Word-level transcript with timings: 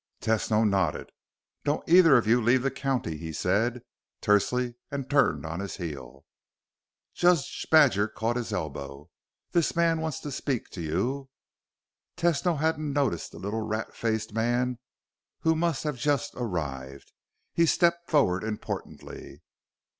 Tesno 0.19 0.63
nodded. 0.67 1.11
"Don't 1.63 1.87
either 1.87 2.17
of 2.17 2.25
you 2.25 2.41
leave 2.41 2.63
the 2.63 2.71
county," 2.71 3.17
he 3.17 3.31
said 3.31 3.83
tersely 4.19 4.73
and 4.89 5.07
turned 5.07 5.45
on 5.45 5.59
his 5.59 5.77
heel. 5.77 6.25
Judge 7.13 7.67
Badger 7.69 8.07
caught 8.07 8.35
his 8.35 8.51
elbow. 8.51 9.11
"This 9.51 9.75
man 9.75 10.01
wants 10.01 10.19
to 10.21 10.31
speak 10.31 10.69
to 10.71 10.81
you." 10.81 11.29
Tesno 12.17 12.57
hadn't 12.57 12.91
noticed 12.93 13.31
the 13.31 13.37
little 13.37 13.61
rat 13.61 13.93
faced 13.93 14.33
man, 14.33 14.79
who 15.41 15.53
must 15.55 15.83
have 15.83 15.97
just 15.97 16.33
arrived. 16.35 17.11
He 17.53 17.67
stepped 17.67 18.09
forward 18.09 18.43
importantly. 18.43 19.43